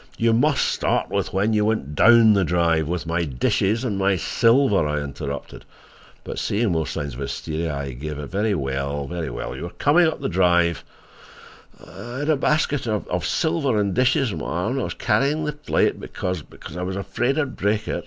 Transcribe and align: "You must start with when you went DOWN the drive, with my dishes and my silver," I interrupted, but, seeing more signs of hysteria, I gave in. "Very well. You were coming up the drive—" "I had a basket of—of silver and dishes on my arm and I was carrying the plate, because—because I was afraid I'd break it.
"You 0.17 0.33
must 0.33 0.65
start 0.65 1.11
with 1.11 1.31
when 1.31 1.53
you 1.53 1.63
went 1.65 1.93
DOWN 1.93 2.33
the 2.33 2.43
drive, 2.43 2.87
with 2.87 3.05
my 3.05 3.23
dishes 3.23 3.83
and 3.83 3.99
my 3.99 4.15
silver," 4.15 4.87
I 4.87 4.99
interrupted, 4.99 5.63
but, 6.23 6.39
seeing 6.39 6.71
more 6.71 6.87
signs 6.87 7.13
of 7.13 7.19
hysteria, 7.19 7.75
I 7.75 7.91
gave 7.93 8.17
in. 8.17 8.25
"Very 8.27 8.55
well. 8.55 9.07
You 9.11 9.61
were 9.63 9.69
coming 9.77 10.07
up 10.07 10.19
the 10.19 10.27
drive—" 10.27 10.83
"I 11.87 12.17
had 12.17 12.29
a 12.31 12.35
basket 12.35 12.87
of—of 12.87 13.23
silver 13.27 13.79
and 13.79 13.93
dishes 13.93 14.31
on 14.33 14.39
my 14.39 14.47
arm 14.47 14.71
and 14.71 14.81
I 14.81 14.85
was 14.85 14.95
carrying 14.95 15.45
the 15.45 15.53
plate, 15.53 15.99
because—because 15.99 16.75
I 16.75 16.81
was 16.81 16.95
afraid 16.95 17.37
I'd 17.37 17.55
break 17.55 17.87
it. 17.87 17.99